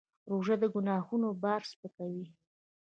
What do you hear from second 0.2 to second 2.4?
روژه د ګناهونو بار سپکوي.